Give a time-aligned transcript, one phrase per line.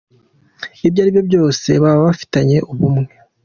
[0.87, 3.11] Ibyo aribyo byose baba bafitanye ubumwe.